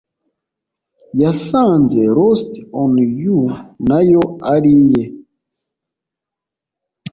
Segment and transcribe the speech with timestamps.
[1.21, 2.51] Yasanze lost
[2.81, 3.39] on you
[3.87, 5.03] nayo ari iye